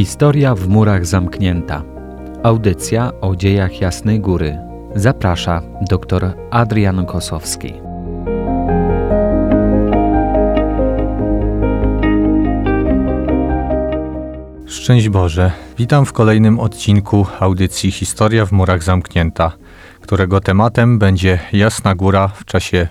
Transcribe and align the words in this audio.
Historia 0.00 0.54
w 0.54 0.68
murach 0.68 1.06
zamknięta. 1.06 1.82
Audycja 2.42 3.12
o 3.20 3.36
dziejach 3.36 3.80
Jasnej 3.80 4.20
Góry. 4.20 4.58
Zaprasza 4.94 5.62
dr 5.90 6.32
Adrian 6.50 7.06
Kosowski. 7.06 7.74
Szczęść 14.66 15.08
Boże. 15.08 15.52
Witam 15.78 16.06
w 16.06 16.12
kolejnym 16.12 16.60
odcinku 16.60 17.26
audycji 17.40 17.90
Historia 17.90 18.46
w 18.46 18.52
murach 18.52 18.82
zamknięta, 18.82 19.52
którego 20.10 20.40
tematem 20.40 20.98
będzie 20.98 21.38
Jasna 21.52 21.94
Góra 21.94 22.28
w 22.28 22.44
czasie 22.44 22.88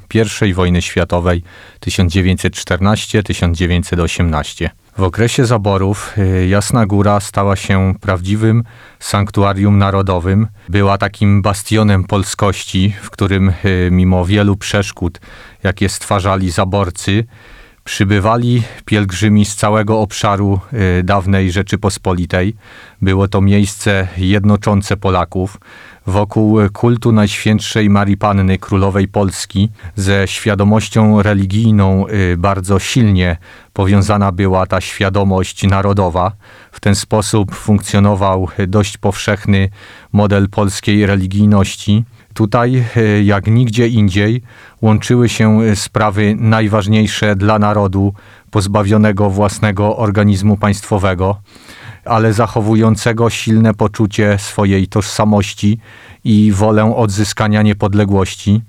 I 0.48 0.54
wojny 0.54 0.82
światowej 0.82 1.44
1914-1918. 1.86 4.70
W 4.98 5.04
okresie 5.04 5.46
zaborów 5.46 6.14
y, 6.18 6.48
Jasna 6.48 6.86
Góra 6.86 7.20
stała 7.20 7.56
się 7.56 7.94
prawdziwym 8.02 8.64
sanktuarium 9.00 9.78
narodowym. 9.78 10.48
Była 10.70 10.98
takim 10.98 11.42
bastionem 11.42 12.04
polskości, 12.04 12.96
w 13.02 13.10
którym 13.10 13.54
y, 13.66 13.90
mimo 13.92 14.26
wielu 14.26 14.56
przeszkód, 14.56 15.20
jakie 15.64 15.90
stwarzali 15.90 16.52
zaborcy, 16.52 17.26
przybywali 17.90 18.64
pielgrzymi 18.86 19.46
z 19.46 19.56
całego 19.56 20.00
obszaru 20.00 20.60
y, 21.00 21.04
dawnej 21.04 21.52
Rzeczypospolitej. 21.52 22.56
Było 23.02 23.28
to 23.28 23.42
miejsce 23.42 24.08
jednoczące 24.18 24.98
Polaków 24.98 25.58
wokół 26.08 26.60
kultu 26.74 27.12
Najświętszej 27.12 27.90
Marii 27.90 28.18
Panny 28.18 28.58
Królowej 28.58 29.08
Polski 29.08 29.70
ze 29.96 30.28
świadomością 30.28 31.22
religijną 31.22 32.08
y, 32.08 32.38
bardzo 32.38 32.80
silnie 32.80 33.38
powiązana 33.74 34.32
była 34.32 34.66
ta 34.66 34.82
świadomość 34.82 35.64
narodowa. 35.64 36.32
W 36.72 36.80
ten 36.80 36.96
sposób 36.96 37.56
funkcjonował 37.56 38.48
dość 38.68 38.98
powszechny 38.98 39.70
model 40.14 40.50
polskiej 40.50 41.06
religijności. 41.06 42.04
Tutaj, 42.34 42.84
y, 42.98 43.24
jak 43.24 43.48
nigdzie 43.48 43.88
indziej, 43.88 44.42
łączyły 44.82 45.30
się 45.30 45.60
sprawy 45.76 46.36
najważniejsze 46.40 47.36
dla 47.36 47.60
narodu 47.60 48.14
pozbawionego 48.52 49.30
własnego 49.30 49.98
organizmu 49.98 50.58
państwowego 50.58 51.42
ale 52.06 52.34
zachowującego 52.34 53.30
silne 53.30 53.74
poczucie 53.74 54.38
swojej 54.40 54.88
tożsamości 54.88 55.80
i 56.24 56.52
wolę 56.52 56.96
odzyskania 56.96 57.62
niepodległości. 57.62 58.62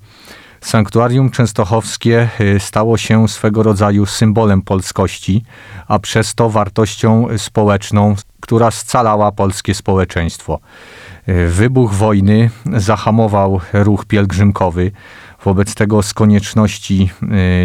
Sanktuarium 0.61 1.31
Częstochowskie 1.31 2.29
y, 2.41 2.61
stało 2.61 2.97
się 2.99 3.29
swego 3.29 3.63
rodzaju 3.63 4.07
symbolem 4.07 4.63
polskości, 4.63 5.45
a 5.89 5.99
przez 5.99 6.35
to 6.35 6.51
wartością 6.51 7.27
społeczną, 7.37 8.15
która 8.41 8.71
scalała 8.71 9.33
polskie 9.33 9.75
społeczeństwo. 9.75 10.61
Y, 11.31 11.49
wybuch 11.49 11.95
wojny 11.95 12.51
zahamował 12.77 13.61
ruch 13.73 14.05
pielgrzymkowy, 14.05 14.93
Wobec 15.45 15.75
tego 15.75 16.03
z 16.03 16.15
konieczności 16.15 17.11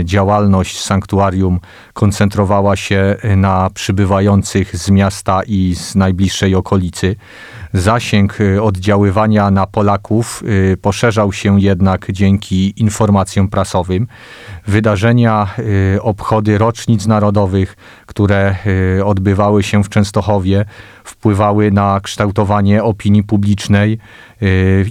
y, 0.01 0.05
działalność 0.05 0.81
sanktuarium 0.81 1.59
koncentrowała 1.93 2.75
się 2.75 3.15
na 3.37 3.69
przybywających 3.73 4.77
z 4.77 4.89
miasta 4.89 5.41
i 5.47 5.75
z 5.75 5.95
najbliższej 5.95 6.55
okolicy. 6.55 7.15
Zasięg 7.73 8.41
y, 8.41 8.61
oddziaływania 8.61 9.51
na 9.51 9.67
Polaków 9.67 10.43
poszerzał 10.81 11.33
się 11.33 11.61
jednak 11.61 12.07
dzięki 12.11 12.81
informacjom 12.81 13.47
prasowym. 13.47 14.07
Wydarzenia, 14.67 15.47
obchody 16.01 16.57
rocznic 16.57 17.07
narodowych, 17.07 17.75
które 18.05 18.55
odbywały 19.05 19.63
się 19.63 19.83
w 19.83 19.89
Częstochowie, 19.89 20.65
wpływały 21.05 21.71
na 21.71 21.99
kształtowanie 22.03 22.83
opinii 22.83 23.23
publicznej 23.23 23.97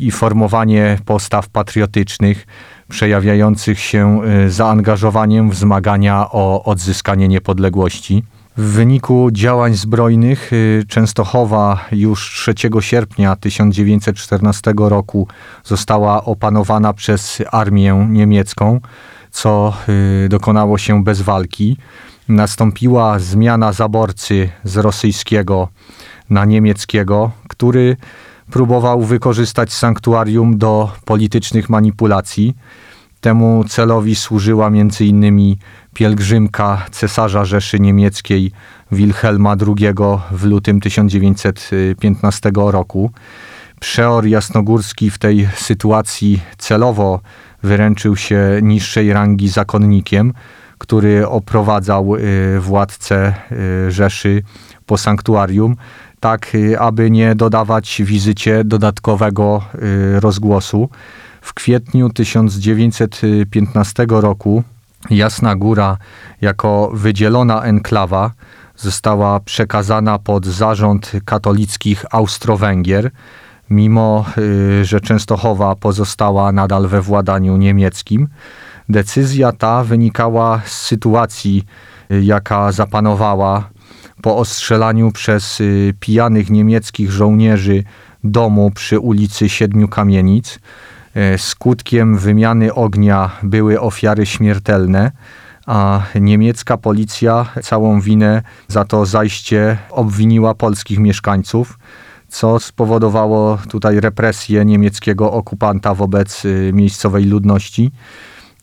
i 0.01 0.11
formowanie 0.11 0.99
postaw 1.05 1.49
patriotycznych 1.49 2.47
przejawiających 2.89 3.81
się 3.81 4.21
y, 4.47 4.51
zaangażowaniem 4.51 5.51
w 5.51 5.55
zmagania 5.55 6.31
o 6.31 6.65
odzyskanie 6.65 7.29
niepodległości. 7.29 8.25
W 8.57 8.63
wyniku 8.63 9.29
działań 9.33 9.75
zbrojnych 9.75 10.53
y, 10.53 10.85
Częstochowa 10.89 11.85
już 11.93 12.31
3 12.31 12.55
sierpnia 12.81 13.37
1914 13.37 14.75
roku 14.77 15.29
została 15.65 16.25
opanowana 16.25 16.93
przez 16.93 17.43
armię 17.53 18.07
niemiecką, 18.11 18.81
co 19.31 19.75
y, 20.25 20.29
dokonało 20.29 20.79
się 20.79 21.05
bez 21.05 21.21
walki. 21.21 21.77
Nastąpiła 22.29 23.19
zmiana 23.19 23.73
zaborcy 23.73 24.49
z 24.65 24.77
rosyjskiego 24.77 25.69
na 26.31 26.45
niemieckiego, 26.45 27.31
który 27.49 27.97
próbował 28.51 29.03
wykorzystać 29.03 29.73
sanktuarium 29.73 30.59
do 30.59 30.93
politycznych 31.05 31.69
manipulacji. 31.69 32.57
Temu 33.21 33.65
celowi 33.69 34.15
służyła 34.15 34.67
m.in. 34.67 35.57
pielgrzymka 35.95 36.87
cesarza 36.91 37.45
Rzeszy 37.45 37.81
Niemieckiej 37.81 38.53
Wilhelma 38.93 39.57
II 39.67 39.95
w 40.31 40.45
lutym 40.45 40.81
1915 40.81 42.51
roku. 42.55 43.11
Przeor 43.81 44.27
Jasnogórski 44.27 45.11
w 45.11 45.19
tej 45.19 45.49
sytuacji 45.57 46.41
celowo 46.59 47.21
wyręczył 47.63 48.17
się 48.17 48.41
niższej 48.63 49.13
rangi 49.13 49.49
zakonnikiem, 49.49 50.33
który 50.85 51.29
oprowadzał 51.29 52.17
y, 52.17 52.61
władcę 52.61 53.35
y, 53.87 53.91
Rzeszy 53.91 54.43
po 54.87 54.99
sanktuarium 54.99 55.77
tak 56.21 56.55
y, 56.55 56.81
aby 56.81 57.11
nie 57.11 57.35
dodawać 57.35 58.03
wizycie 58.05 58.65
dodatkowego 58.65 59.63
rozgłosu. 60.21 60.89
W 61.41 61.55
kwietniu 61.55 62.11
1915 62.11 64.07
roku 64.09 64.63
Jasna 65.11 65.57
Góra 65.57 65.97
jako 66.41 66.91
wydzielona 66.95 67.63
enklawa 67.63 68.31
została 68.77 69.41
przekazana 69.41 70.19
pod 70.19 70.47
zarząd 70.47 71.13
katolickich 71.25 72.05
Austro-Węgier, 72.11 73.11
mimo 73.71 74.25
że 74.83 75.01
Częstochowa 75.01 75.75
pozostała 75.75 76.53
nadal 76.53 76.89
we 76.89 77.03
władaniu 77.03 77.57
niemieckim. 77.57 78.29
Decyzja 78.89 79.53
ta 79.53 79.85
wynikała 79.85 80.61
z 80.65 80.73
sytuacji, 80.73 81.65
jaka 82.11 82.73
zapanowała 82.73 83.71
po 84.23 84.37
ostrzelaniu 84.37 85.13
przez 85.13 85.61
y, 85.61 85.95
pijanych 86.01 86.51
niemieckich 86.51 87.11
żołnierzy 87.11 87.85
domu 88.25 88.71
przy 88.75 88.99
ulicy 88.99 89.49
Siedmiu 89.49 89.89
Kamienic. 89.89 90.59
E, 91.15 91.39
skutkiem 91.39 92.19
wymiany 92.19 92.75
ognia 92.75 93.31
były 93.43 93.81
ofiary 93.81 94.27
śmiertelne, 94.27 95.13
a 95.67 96.03
niemiecka 96.21 96.77
policja 96.77 97.47
całą 97.63 98.01
winę 98.01 98.43
za 98.69 98.85
to 98.85 99.07
zajście 99.07 99.79
obwiniła 99.91 100.55
polskich 100.55 100.99
mieszkańców, 100.99 101.79
co 102.29 102.61
spowodowało 102.61 103.59
tutaj 103.69 104.01
represję 104.01 104.65
niemieckiego 104.65 105.33
okupanta 105.33 105.95
wobec 105.95 106.45
y, 106.45 106.71
miejscowej 106.75 107.25
ludności. 107.25 107.91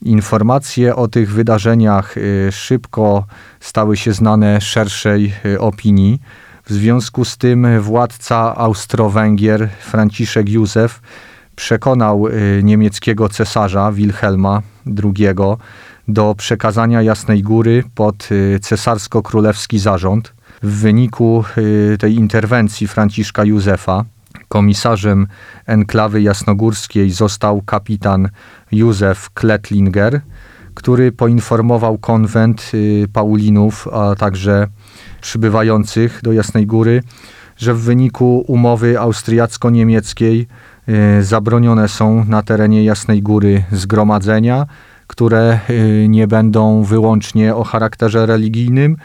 Informacje 0.01 0.95
o 0.95 1.07
tych 1.07 1.33
wydarzeniach 1.33 2.17
y, 2.17 2.49
szybko 2.51 3.25
stały 3.59 3.97
się 3.97 4.13
znane 4.13 4.61
szerszej 4.61 5.33
y, 5.45 5.59
opinii. 5.59 6.21
W 6.65 6.73
związku 6.73 7.25
z 7.25 7.37
tym 7.37 7.81
władca 7.81 8.55
Austro-Węgier 8.55 9.69
Franciszek 9.79 10.49
Józef 10.49 11.01
przekonał 11.55 12.27
y, 12.27 12.61
niemieckiego 12.63 13.29
cesarza 13.29 13.91
Wilhelma 13.91 14.61
II 15.03 15.27
do 16.07 16.35
przekazania 16.37 17.01
Jasnej 17.01 17.43
Góry 17.43 17.83
pod 17.95 18.29
cesarsko-królewski 18.61 19.79
zarząd. 19.79 20.33
W 20.63 20.79
wyniku 20.81 21.43
tej 21.99 22.15
interwencji 22.15 22.87
Franciszka 22.87 23.43
Józefa 23.43 24.05
Komisarzem 24.51 25.27
enklawy 25.65 26.21
jasnogórskiej 26.21 27.11
został 27.11 27.61
kapitan 27.61 28.29
Józef 28.71 29.29
Kletlinger, 29.29 30.21
który 30.73 31.11
poinformował 31.11 31.97
konwent 31.97 32.71
y, 32.73 33.07
Paulinów, 33.13 33.87
a 33.87 34.15
także 34.15 34.67
przybywających 35.21 36.19
do 36.23 36.33
Jasnej 36.33 36.67
Góry, 36.67 37.03
że 37.57 37.73
w 37.73 37.79
wyniku 37.79 38.43
umowy 38.47 38.99
austriacko-niemieckiej 38.99 40.47
y, 41.19 41.23
zabronione 41.23 41.87
są 41.87 42.25
na 42.25 42.41
terenie 42.41 42.83
Jasnej 42.83 43.21
Góry 43.21 43.63
zgromadzenia, 43.71 44.65
które 45.07 45.59
y, 45.69 46.05
nie 46.09 46.27
będą 46.27 46.83
wyłącznie 46.83 47.55
o 47.55 47.63
charakterze 47.63 48.25
religijnym, 48.25 48.97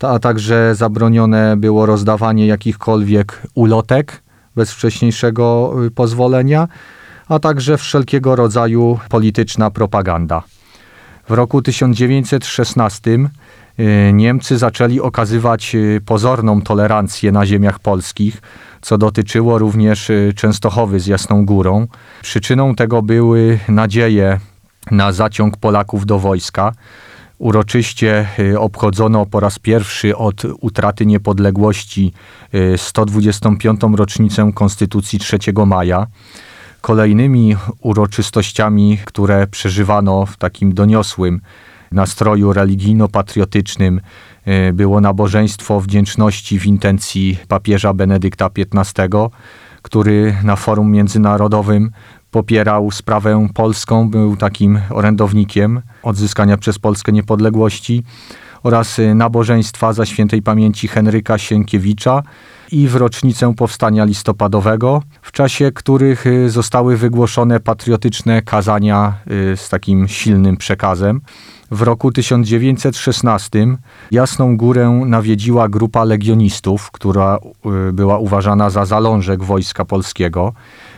a 0.00 0.18
także 0.18 0.74
zabronione 0.74 1.56
było 1.56 1.86
rozdawanie 1.86 2.46
jakichkolwiek 2.46 3.42
ulotek 3.54 4.22
bez 4.56 4.72
wcześniejszego 4.72 5.74
pozwolenia, 5.94 6.68
a 7.28 7.38
także 7.38 7.78
wszelkiego 7.78 8.36
rodzaju 8.36 8.98
polityczna 9.08 9.70
propaganda. 9.70 10.42
W 11.28 11.32
roku 11.32 11.62
1916 11.62 13.10
y, 13.10 14.12
Niemcy 14.12 14.58
zaczęli 14.58 15.00
okazywać 15.00 15.74
y, 15.74 16.00
pozorną 16.06 16.62
tolerancję 16.62 17.32
na 17.32 17.46
ziemiach 17.46 17.78
polskich, 17.78 18.42
co 18.82 18.98
dotyczyło 18.98 19.58
również 19.58 20.10
y, 20.10 20.32
Częstochowy 20.36 21.00
z 21.00 21.06
Jasną 21.06 21.46
Górą. 21.46 21.86
Przyczyną 22.22 22.74
tego 22.74 23.02
były 23.02 23.58
nadzieje 23.68 24.40
na 24.90 25.12
zaciąg 25.12 25.56
Polaków 25.56 26.06
do 26.06 26.18
wojska. 26.18 26.72
Uroczyście 27.38 28.28
obchodzono 28.58 29.26
po 29.26 29.40
raz 29.40 29.58
pierwszy 29.58 30.16
od 30.16 30.42
utraty 30.60 31.06
niepodległości 31.06 32.12
y, 32.54 32.78
125. 32.78 33.80
rocznicę 33.96 34.50
Konstytucji 34.54 35.18
3 35.18 35.38
maja. 35.66 36.06
Kolejnymi 36.84 37.56
uroczystościami, 37.80 38.98
które 39.04 39.46
przeżywano 39.46 40.26
w 40.26 40.36
takim 40.36 40.74
doniosłym 40.74 41.40
nastroju 41.92 42.52
religijno-patriotycznym, 42.52 44.00
y, 44.48 44.72
było 44.72 45.00
nabożeństwo 45.00 45.80
wdzięczności 45.80 46.58
w 46.60 46.66
intencji 46.66 47.38
papieża 47.48 47.94
Benedykta 47.94 48.50
XV, 48.74 49.08
który 49.82 50.36
na 50.42 50.56
forum 50.56 50.90
międzynarodowym 50.90 51.90
popierał 52.30 52.90
sprawę 52.90 53.48
polską, 53.54 54.10
był 54.10 54.36
takim 54.36 54.80
orędownikiem 54.90 55.82
odzyskania 56.02 56.56
przez 56.56 56.78
Polskę 56.78 57.12
niepodległości 57.12 58.02
oraz 58.62 59.00
nabożeństwa 59.14 59.92
za 59.92 60.06
świętej 60.06 60.42
pamięci 60.42 60.88
Henryka 60.88 61.38
Sienkiewicza 61.38 62.22
i 62.72 62.88
w 62.88 62.96
rocznicę 62.96 63.54
powstania 63.54 64.04
listopadowego, 64.04 65.02
w 65.22 65.32
czasie 65.32 65.72
których 65.72 66.26
y, 66.26 66.50
zostały 66.50 66.96
wygłoszone 66.96 67.60
patriotyczne 67.60 68.42
kazania 68.42 69.14
y, 69.52 69.56
z 69.56 69.68
takim 69.68 70.08
silnym 70.08 70.56
przekazem. 70.56 71.20
W 71.70 71.82
roku 71.82 72.12
1916 72.12 73.66
Jasną 74.10 74.56
Górę 74.56 75.02
nawiedziła 75.06 75.68
grupa 75.68 76.04
legionistów, 76.04 76.90
która 76.90 77.38
y, 77.88 77.92
była 77.92 78.18
uważana 78.18 78.70
za 78.70 78.84
zalążek 78.84 79.42
wojska 79.42 79.84
polskiego. 79.84 80.52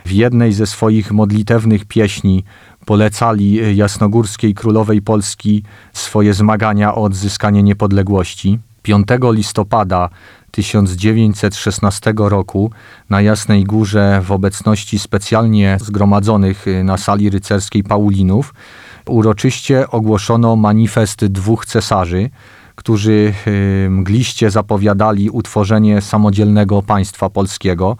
W 0.04 0.10
jednej 0.10 0.52
ze 0.52 0.66
swoich 0.66 1.12
modlitewnych 1.12 1.84
pieśni 1.84 2.44
polecali 2.84 3.76
jasnogórskiej 3.76 4.54
królowej 4.54 5.02
Polski 5.02 5.62
swoje 5.92 6.34
zmagania 6.34 6.94
o 6.94 7.02
odzyskanie 7.02 7.62
niepodległości. 7.62 8.58
5 8.86 9.06
listopada 9.32 10.10
1916 10.56 12.12
roku 12.16 12.70
na 13.10 13.20
Jasnej 13.20 13.64
Górze 13.64 14.20
w 14.24 14.32
obecności 14.32 14.98
specjalnie 14.98 15.78
zgromadzonych 15.80 16.68
y, 16.68 16.84
na 16.84 16.96
sali 16.96 17.30
rycerskiej 17.30 17.84
Paulinów 17.84 18.54
uroczyście 19.06 19.90
ogłoszono 19.90 20.56
manifest 20.56 21.24
dwóch 21.24 21.66
cesarzy, 21.66 22.30
którzy 22.74 23.34
y, 23.46 23.90
mgliście 23.90 24.50
zapowiadali 24.50 25.30
utworzenie 25.30 26.00
samodzielnego 26.00 26.82
państwa 26.82 27.30
polskiego, 27.30 27.96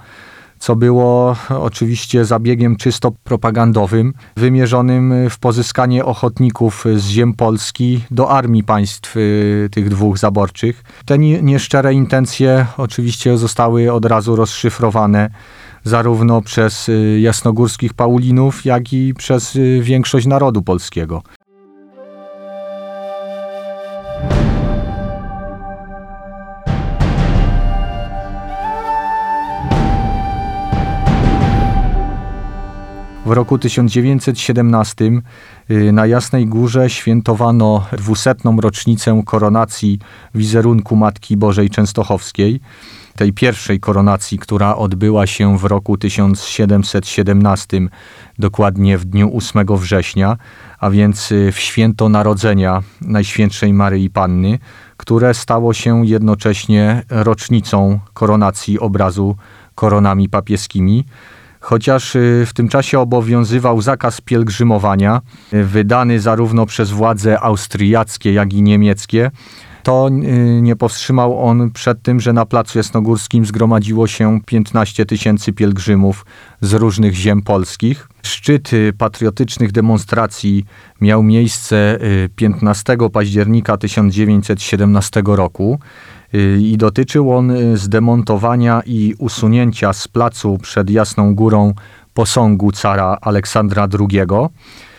co 0.58 0.76
było 0.76 1.36
oczywiście 1.48 2.24
zabiegiem 2.24 2.76
czysto 2.76 3.10
propagandowym, 3.24 4.12
wymierzonym 4.36 5.30
w 5.30 5.38
pozyskanie 5.38 6.04
ochotników 6.04 6.84
z 6.96 7.06
ziem 7.06 7.34
Polski 7.34 8.04
do 8.10 8.30
armii 8.30 8.64
państw 8.64 9.16
y, 9.16 9.68
tych 9.72 9.88
dwóch 9.88 10.18
zaborczych. 10.18 10.82
Te 11.04 11.18
nie- 11.18 11.42
nieszczere 11.42 11.94
intencje 11.94 12.66
oczywiście 12.76 13.38
zostały 13.38 13.92
od 13.92 14.04
razu 14.04 14.36
rozszyfrowane 14.36 15.30
zarówno 15.84 16.42
przez 16.42 16.88
y, 16.88 17.18
jasnogórskich 17.22 17.94
Paulinów, 17.94 18.64
jak 18.64 18.92
i 18.92 19.14
przez 19.14 19.56
y, 19.56 19.80
większość 19.82 20.26
narodu 20.26 20.62
polskiego. 20.62 21.22
W 33.26 33.30
roku 33.30 33.58
1917 33.58 35.04
y, 35.70 35.92
na 35.92 36.06
Jasnej 36.06 36.46
Górze 36.46 36.90
świętowano 36.90 37.86
200. 37.92 38.34
rocznicę 38.58 39.22
koronacji 39.24 39.98
wizerunku 40.34 40.96
Matki 40.96 41.36
Bożej 41.36 41.70
Częstochowskiej, 41.70 42.60
tej 43.16 43.32
pierwszej 43.32 43.80
koronacji, 43.80 44.38
która 44.38 44.76
odbyła 44.76 45.26
się 45.26 45.58
w 45.58 45.64
roku 45.64 45.96
1717, 45.96 47.80
dokładnie 48.38 48.98
w 48.98 49.04
dniu 49.04 49.36
8 49.36 49.66
września, 49.76 50.36
a 50.78 50.90
więc 50.90 51.32
y, 51.32 51.52
w 51.52 51.60
święto 51.60 52.08
Narodzenia 52.08 52.82
Najświętszej 53.00 53.72
Maryi 53.72 54.10
Panny, 54.10 54.58
które 54.96 55.34
stało 55.34 55.74
się 55.74 56.06
jednocześnie 56.06 57.02
rocznicą 57.10 58.00
koronacji 58.14 58.80
obrazu 58.80 59.36
koronami 59.74 60.28
papieskimi 60.28 61.04
chociaż 61.66 62.16
y, 62.16 62.44
w 62.46 62.52
tym 62.52 62.68
czasie 62.68 63.00
obowiązywał 63.00 63.80
zakaz 63.80 64.20
pielgrzymowania, 64.20 65.20
y, 65.52 65.64
wydany 65.64 66.20
zarówno 66.20 66.66
przez 66.66 66.90
władze 66.90 67.40
austriackie, 67.40 68.32
jak 68.32 68.52
i 68.52 68.62
niemieckie, 68.62 69.30
to 69.82 70.08
y, 70.08 70.62
nie 70.62 70.76
powstrzymał 70.76 71.46
on 71.46 71.70
przed 71.70 72.02
tym, 72.02 72.20
że 72.20 72.32
na 72.32 72.46
Placu 72.46 72.78
Jasnogórskim 72.78 73.46
zgromadziło 73.46 74.06
się 74.06 74.40
15 74.46 75.06
tysięcy 75.06 75.52
pielgrzymów 75.52 76.26
z 76.60 76.72
różnych 76.72 77.14
ziem 77.14 77.42
polskich. 77.42 78.08
Szczyt 78.22 78.70
patriotycznych 78.98 79.72
demonstracji 79.72 80.64
miał 81.00 81.22
miejsce 81.22 81.98
y, 82.02 82.28
15 82.36 82.96
października 83.12 83.76
1917 83.76 85.22
roku 85.26 85.78
i 86.60 86.76
dotyczył 86.76 87.32
on 87.32 87.50
y, 87.50 87.76
zdemontowania 87.76 88.82
i 88.86 89.14
usunięcia 89.18 89.92
z 89.92 90.08
placu 90.08 90.58
przed 90.62 90.90
Jasną 90.90 91.34
Górą 91.34 91.74
posągu 92.14 92.72
cara 92.72 93.18
Aleksandra 93.20 93.88
II. 94.00 94.20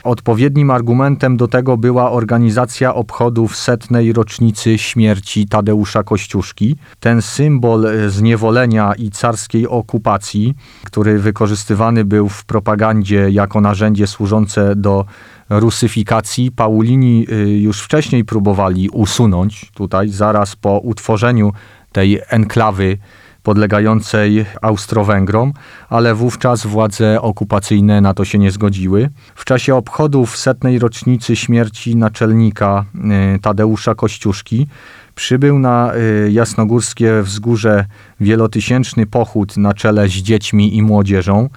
Odpowiednim 0.03 0.71
argumentem 0.71 1.37
do 1.37 1.47
tego 1.47 1.77
była 1.77 2.11
organizacja 2.11 2.95
obchodów 2.95 3.55
setnej 3.55 4.13
rocznicy 4.13 4.77
śmierci 4.77 5.47
Tadeusza 5.47 6.03
Kościuszki. 6.03 6.75
Ten 6.99 7.21
symbol 7.21 7.85
e, 7.85 8.09
zniewolenia 8.09 8.93
i 8.93 9.11
carskiej 9.11 9.67
okupacji, 9.67 10.55
który 10.83 11.19
wykorzystywany 11.19 12.05
był 12.05 12.29
w 12.29 12.45
propagandzie 12.45 13.29
jako 13.29 13.61
narzędzie 13.61 14.07
służące 14.07 14.75
do 14.75 15.05
rusyfikacji, 15.49 16.51
Paulini 16.51 17.25
y, 17.31 17.59
już 17.59 17.81
wcześniej 17.81 18.25
próbowali 18.25 18.89
usunąć 18.89 19.71
tutaj, 19.73 20.09
zaraz 20.09 20.55
po 20.55 20.79
utworzeniu 20.79 21.53
tej 21.91 22.21
enklawy 22.29 22.97
podlegającej 23.43 24.45
Austro-Węgrom, 24.61 25.53
ale 25.89 26.15
wówczas 26.15 26.65
władze 26.65 27.21
okupacyjne 27.21 28.01
na 28.01 28.13
to 28.13 28.25
się 28.25 28.37
nie 28.39 28.51
zgodziły. 28.51 29.09
W 29.35 29.45
czasie 29.45 29.75
obchodów 29.75 30.37
setnej 30.37 30.79
rocznicy 30.79 31.35
śmierci 31.35 31.95
naczelnika 31.95 32.85
y, 33.35 33.39
Tadeusza 33.39 33.95
Kościuszki 33.95 34.67
przybył 35.15 35.59
na 35.59 35.93
y, 35.95 36.31
jasnogórskie 36.31 37.21
wzgórze 37.21 37.85
wielotysięczny 38.19 39.05
pochód 39.05 39.57
na 39.57 39.73
czele 39.73 40.07
z 40.07 40.11
dziećmi 40.11 40.77
i 40.77 40.81
młodzieżą. 40.81 41.49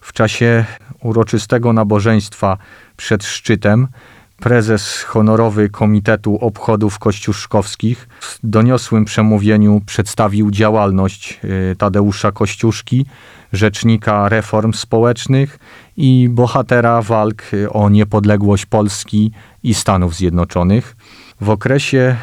W 0.00 0.12
czasie 0.12 0.64
uroczystego 1.06 1.72
nabożeństwa 1.72 2.58
przed 2.96 3.24
szczytem 3.24 3.88
prezes 4.36 5.02
honorowy 5.02 5.68
Komitetu 5.68 6.38
Obchodów 6.40 6.98
Kościuszkowskich 6.98 8.08
w 8.20 8.38
doniosłym 8.42 9.04
przemówieniu 9.04 9.80
przedstawił 9.86 10.50
działalność 10.50 11.40
y, 11.72 11.76
Tadeusza 11.76 12.32
Kościuszki, 12.32 13.06
rzecznika 13.52 14.28
reform 14.28 14.72
społecznych 14.72 15.58
i 15.96 16.28
bohatera 16.30 17.02
walk 17.02 17.42
y, 17.54 17.70
o 17.70 17.88
niepodległość 17.88 18.66
Polski 18.66 19.32
i 19.62 19.74
Stanów 19.74 20.14
Zjednoczonych. 20.14 20.96
W 21.40 21.50
okresie 21.50 22.16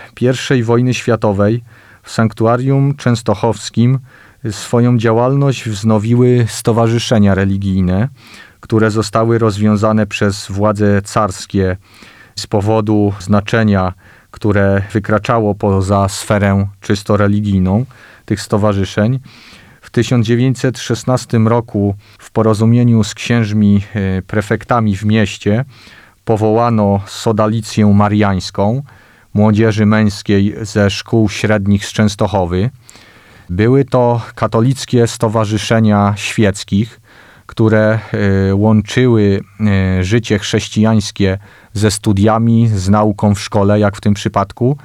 I 0.57 0.63
wojny 0.63 0.93
światowej 0.93 1.63
w 2.03 2.11
sanktuarium 2.11 2.95
częstochowskim 2.95 3.99
swoją 4.51 4.97
działalność 4.97 5.69
wznowiły 5.69 6.45
stowarzyszenia 6.49 7.35
religijne, 7.35 8.09
które 8.63 8.91
zostały 8.91 9.37
rozwiązane 9.37 10.07
przez 10.07 10.51
władze 10.51 11.01
carskie 11.01 11.77
z 12.35 12.47
powodu 12.47 13.13
znaczenia, 13.19 13.93
które 14.31 14.81
wykraczało 14.93 15.55
poza 15.55 16.09
sferę 16.09 16.67
czysto 16.81 17.17
religijną 17.17 17.85
tych 18.25 18.41
stowarzyszeń. 18.41 19.19
W 19.81 19.89
1916 19.89 21.37
roku 21.37 21.95
w 22.17 22.31
porozumieniu 22.31 23.03
z 23.03 23.13
księżmi 23.13 23.81
e, 23.93 24.21
prefektami 24.21 24.97
w 24.97 25.05
mieście 25.05 25.65
powołano 26.25 27.01
sodalicję 27.05 27.85
mariańską 27.85 28.83
młodzieży 29.33 29.85
męskiej 29.85 30.55
ze 30.61 30.89
szkół 30.89 31.29
średnich 31.29 31.85
z 31.85 31.93
Częstochowy. 31.93 32.69
Były 33.49 33.85
to 33.85 34.21
katolickie 34.35 35.07
stowarzyszenia 35.07 36.13
świeckich, 36.15 37.02
które 37.53 37.99
e, 38.49 38.55
łączyły 38.55 39.41
e, 39.59 40.03
życie 40.03 40.39
chrześcijańskie 40.39 41.37
ze 41.73 41.91
studiami, 41.91 42.67
z 42.67 42.89
nauką 42.89 43.35
w 43.35 43.39
szkole, 43.39 43.79
jak 43.79 43.97
w 43.97 44.01
tym 44.01 44.13
przypadku. 44.13 44.77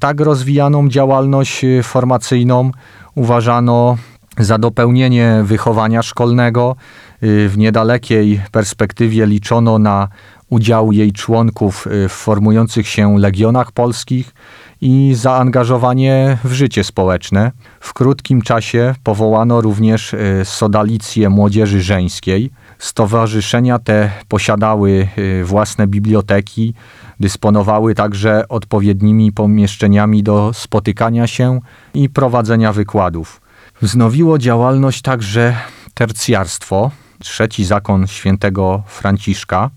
Tak 0.00 0.20
rozwijaną 0.20 0.88
działalność 0.88 1.64
y, 1.64 1.82
formacyjną 1.82 2.70
uważano 3.14 3.96
za 4.38 4.58
dopełnienie 4.58 5.40
wychowania 5.44 6.02
szkolnego. 6.02 6.76
W 7.22 7.52
niedalekiej 7.56 8.40
perspektywie 8.52 9.26
liczono 9.26 9.78
na 9.78 10.08
udział 10.50 10.92
jej 10.92 11.12
członków 11.12 11.88
w 12.08 12.12
formujących 12.12 12.88
się 12.88 13.18
legionach 13.18 13.72
polskich 13.72 14.34
i 14.80 15.14
zaangażowanie 15.14 16.38
w 16.44 16.52
życie 16.52 16.84
społeczne. 16.84 17.52
W 17.80 17.94
krótkim 17.94 18.42
czasie 18.42 18.94
powołano 19.04 19.60
również 19.60 20.14
y, 20.14 20.42
Sodalicję 20.44 21.30
Młodzieży 21.30 21.82
Żeńskiej. 21.82 22.50
Stowarzyszenia 22.78 23.78
te 23.78 24.10
posiadały 24.28 25.08
y, 25.18 25.44
własne 25.44 25.86
biblioteki, 25.86 26.74
dysponowały 27.20 27.94
także 27.94 28.48
odpowiednimi 28.48 29.32
pomieszczeniami 29.32 30.22
do 30.22 30.52
spotykania 30.54 31.26
się 31.26 31.60
i 31.94 32.08
prowadzenia 32.08 32.72
wykładów. 32.72 33.40
Wznowiło 33.82 34.38
działalność 34.38 35.02
także 35.02 35.56
tercjarstwo. 35.94 36.90
Trzeci 37.18 37.64
zakon 37.64 38.06
świętego 38.06 38.82
Franciszka 38.86 39.70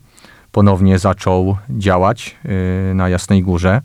ponownie 0.52 1.00
zaczął 1.00 1.58
działać 1.70 2.36
y, 2.92 2.94
na 2.96 3.10
Jasnej 3.10 3.44
Górze. 3.44 3.82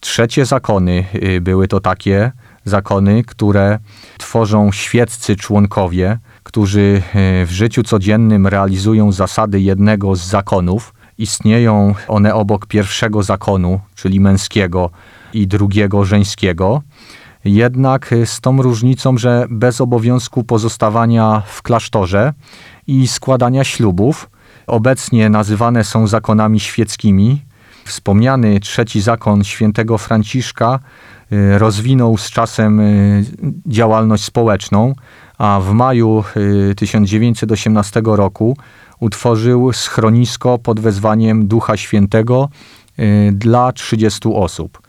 Trzecie 0.00 0.46
zakony 0.46 1.04
y, 1.14 1.40
były 1.40 1.68
to 1.68 1.80
takie 1.80 2.32
zakony, 2.64 3.24
które 3.24 3.78
tworzą 4.18 4.72
świeccy 4.72 5.36
członkowie, 5.36 6.18
którzy 6.42 7.02
y, 7.42 7.46
w 7.46 7.50
życiu 7.50 7.82
codziennym 7.82 8.46
realizują 8.46 9.12
zasady 9.12 9.60
jednego 9.60 10.16
z 10.16 10.26
zakonów. 10.26 10.94
Istnieją 11.18 11.94
one 12.08 12.34
obok 12.34 12.66
pierwszego 12.66 13.22
zakonu, 13.22 13.80
czyli 13.94 14.20
męskiego, 14.20 14.90
i 15.34 15.46
drugiego 15.46 16.04
żeńskiego. 16.04 16.82
Jednak 17.44 18.12
y, 18.12 18.26
z 18.26 18.40
tą 18.40 18.62
różnicą, 18.62 19.18
że 19.18 19.46
bez 19.50 19.80
obowiązku 19.80 20.44
pozostawania 20.44 21.42
w 21.46 21.62
klasztorze 21.62 22.32
i 22.86 23.08
składania 23.08 23.64
ślubów, 23.64 24.30
obecnie 24.66 25.30
nazywane 25.30 25.84
są 25.84 26.06
zakonami 26.06 26.60
świeckimi. 26.60 27.42
Wspomniany 27.90 28.60
trzeci 28.60 29.00
zakon 29.00 29.44
świętego 29.44 29.98
Franciszka 29.98 30.78
y, 31.32 31.58
rozwinął 31.58 32.16
z 32.16 32.30
czasem 32.30 32.80
y, 32.80 33.24
działalność 33.66 34.24
społeczną, 34.24 34.94
a 35.38 35.60
w 35.60 35.72
maju 35.72 36.24
y, 36.70 36.74
1918 36.74 38.02
roku 38.04 38.56
utworzył 39.00 39.72
schronisko 39.72 40.58
pod 40.58 40.80
wezwaniem 40.80 41.48
Ducha 41.48 41.76
Świętego 41.76 42.48
y, 42.98 43.32
dla 43.32 43.72
30 43.72 44.28
osób. 44.34 44.82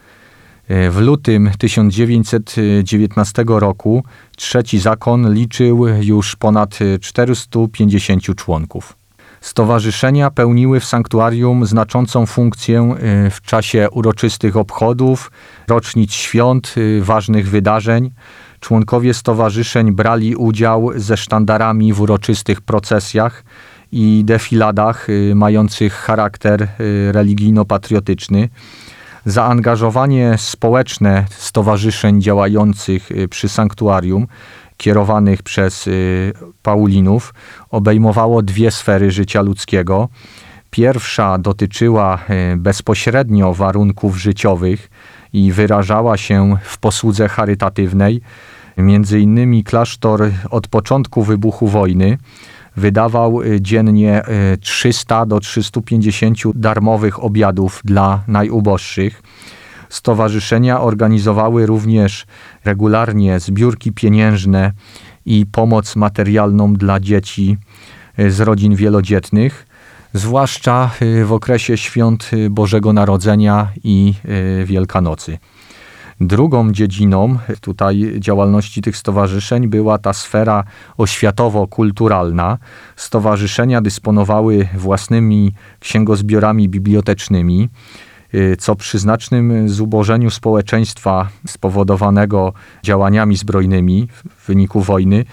W 0.90 0.98
lutym 1.00 1.50
1919 1.58 3.44
roku 3.48 4.04
trzeci 4.38 4.80
zakon 4.80 5.34
liczył 5.34 5.88
już 5.88 6.36
ponad 6.36 6.80
450 7.02 8.36
członków. 8.36 9.01
Stowarzyszenia 9.42 10.32
pełniły 10.32 10.80
w 10.80 10.86
sanktuarium 10.86 11.66
znaczącą 11.66 12.26
funkcję 12.26 12.96
y, 13.28 13.30
w 13.30 13.42
czasie 13.42 13.88
uroczystych 13.92 14.58
obchodów, 14.58 15.32
rocznic 15.68 16.14
świąt, 16.14 16.74
y, 16.78 17.02
ważnych 17.04 17.50
wydarzeń. 17.50 18.12
Członkowie 18.60 19.14
stowarzyszeń 19.14 19.92
brali 19.92 20.36
udział 20.36 20.90
ze 20.96 21.18
sztandarami 21.18 21.94
w 21.94 22.02
uroczystych 22.02 22.62
procesjach 22.62 23.44
i 23.92 24.22
defiladach 24.26 25.10
y, 25.10 25.34
mających 25.36 25.94
charakter 25.94 26.68
religijno-patriotyczny. 27.12 28.50
Zaangażowanie 29.26 30.36
społeczne 30.38 31.26
stowarzyszeń 31.30 32.22
działających 32.22 33.10
przy 33.30 33.50
sanktuarium, 33.50 34.28
kierowanych 34.82 35.44
przez 35.44 35.88
y, 35.88 36.34
Paulinów, 36.64 37.34
obejmowało 37.70 38.42
dwie 38.42 38.72
sfery 38.72 39.12
życia 39.12 39.42
ludzkiego. 39.42 40.10
Pierwsza 40.70 41.38
dotyczyła 41.38 42.20
y, 42.54 42.58
bezpośrednio 42.58 43.54
warunków 43.54 44.18
życiowych 44.18 44.90
i 45.34 45.52
wyrażała 45.52 46.18
się 46.18 46.56
w 46.64 46.78
posłudze 46.78 47.30
charytatywnej. 47.30 48.22
Między 48.78 49.20
innymi 49.20 49.64
klasztor 49.64 50.32
od 50.50 50.68
początku 50.68 51.24
wybuchu 51.24 51.68
wojny 51.68 52.18
wydawał 52.76 53.42
y, 53.42 53.62
dziennie 53.62 54.22
y, 54.54 54.58
300 54.58 55.26
do 55.26 55.40
350 55.40 56.38
darmowych 56.56 57.24
obiadów 57.24 57.82
dla 57.86 58.24
najuboższych. 58.28 59.24
Stowarzyszenia 59.92 60.82
organizowały 60.82 61.66
również 61.66 62.26
regularnie 62.66 63.40
zbiórki 63.40 63.92
pieniężne 63.92 64.72
i 65.26 65.46
pomoc 65.46 65.96
materialną 65.96 66.74
dla 66.74 67.00
dzieci 67.00 67.58
y, 68.20 68.32
z 68.32 68.40
rodzin 68.40 68.76
wielodzietnych, 68.76 69.68
zwłaszcza 70.14 70.92
y, 71.02 71.26
w 71.26 71.34
okresie 71.34 71.78
świąt 71.78 72.30
y, 72.34 72.50
Bożego 72.50 72.94
Narodzenia 72.94 73.68
i 73.84 74.14
Wielkanocy. 74.66 75.38
Drugą 76.22 76.72
dziedziną 76.72 77.38
tutaj 77.62 78.16
działalności 78.20 78.82
tych 78.82 78.98
stowarzyszeń 78.98 79.68
była 79.68 79.98
ta 79.98 80.14
sfera 80.14 80.64
oświatowo-kulturalna. 80.98 82.58
Stowarzyszenia 82.96 83.82
dysponowały 83.82 84.68
własnymi 84.78 85.54
księgozbiorami 85.80 86.70
bibliotecznymi, 86.70 87.70
co 88.60 88.76
przy 88.76 89.00
znacznym 89.00 89.70
zubożeniu 89.70 90.30
społeczeństwa 90.30 91.30
spowodowanego 91.48 92.54
działaniami 92.84 93.38
zbrojnymi 93.38 94.08
w 94.38 94.48
wyniku 94.48 94.82
wojny 94.82 95.26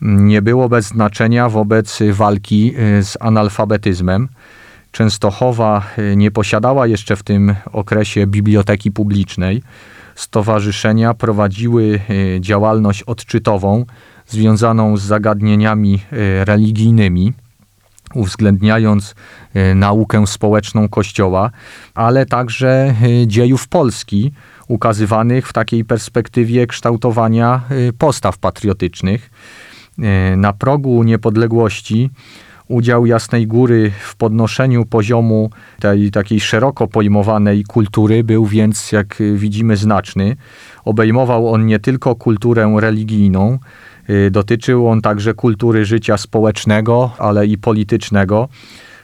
nie 0.00 0.42
było 0.42 0.68
bez 0.68 0.86
znaczenia 0.86 1.48
wobec 1.48 1.98
walki 2.12 2.74
y, 2.98 3.04
z 3.04 3.16
analfabetyzmem. 3.20 4.28
Częstochowa 4.92 5.82
y, 5.98 6.16
nie 6.16 6.30
posiadała 6.30 6.86
jeszcze 6.86 7.16
w 7.16 7.22
tym 7.22 7.54
okresie 7.72 8.26
biblioteki 8.26 8.92
publicznej 8.92 9.62
stowarzyszenia 10.14 11.14
prowadziły 11.14 12.00
działalność 12.40 13.02
odczytową 13.02 13.84
związaną 14.26 14.96
z 14.96 15.02
zagadnieniami 15.02 16.00
religijnymi, 16.44 17.32
uwzględniając 18.14 19.14
e, 19.54 19.74
naukę 19.74 20.26
społeczną 20.26 20.88
Kościoła, 20.88 21.50
ale 21.94 22.26
także 22.26 22.94
dziejów 23.26 23.68
Polski, 23.68 24.32
ukazywanych 24.68 25.48
w 25.48 25.52
takiej 25.52 25.84
perspektywie 25.84 26.66
kształtowania 26.66 27.60
postaw 27.98 28.38
patriotycznych. 28.38 29.30
Na 30.36 30.52
progu 30.52 31.02
niepodległości 31.02 32.10
Udział 32.68 33.06
Jasnej 33.06 33.46
Góry 33.46 33.92
w 34.00 34.16
podnoszeniu 34.16 34.84
poziomu 34.84 35.50
tej 35.80 36.10
takiej 36.10 36.40
szeroko 36.40 36.88
pojmowanej 36.88 37.64
kultury 37.64 38.24
był 38.24 38.46
więc, 38.46 38.92
jak 38.92 39.16
widzimy, 39.34 39.76
znaczny. 39.76 40.36
Obejmował 40.84 41.48
on 41.48 41.66
nie 41.66 41.78
tylko 41.78 42.14
kulturę 42.14 42.76
religijną, 42.80 43.58
dotyczył 44.30 44.88
on 44.88 45.02
także 45.02 45.34
kultury 45.34 45.84
życia 45.84 46.16
społecznego, 46.16 47.10
ale 47.18 47.46
i 47.46 47.58
politycznego, 47.58 48.48